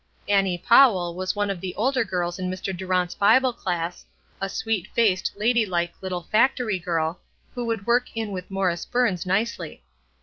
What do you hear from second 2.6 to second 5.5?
Durant's Bible class; a sweet faced,